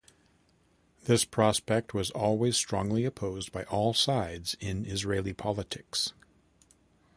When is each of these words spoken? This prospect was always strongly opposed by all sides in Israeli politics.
This 1.03 1.25
prospect 1.25 1.93
was 1.93 2.09
always 2.09 2.57
strongly 2.57 3.05
opposed 3.05 3.51
by 3.51 3.65
all 3.65 3.93
sides 3.93 4.55
in 4.59 4.83
Israeli 4.87 5.31
politics. 5.31 6.13